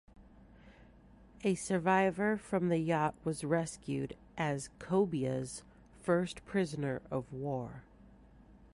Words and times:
A 1.43 1.53
survivor 1.53 2.35
from 2.35 2.69
the 2.69 2.79
yacht 2.79 3.13
was 3.23 3.43
rescued 3.43 4.17
as 4.35 4.71
"Cobia"'s 4.79 5.61
first 6.01 6.43
prisoner 6.43 7.03
of 7.11 7.31
war. 7.31 7.83